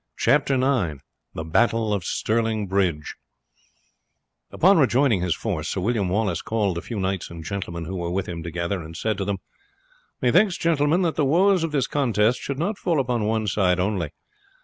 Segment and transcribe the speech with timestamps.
[0.17, 1.03] Chapter IX
[1.35, 3.13] The Battle of Stirling Bridge
[4.49, 8.09] Upon rejoining his force Sir William Wallace called the few knights and gentlemen who were
[8.09, 9.37] with him together, and said to them:
[10.19, 14.09] "Methinks, gentlemen, that the woes of this contest should not fall upon one side only.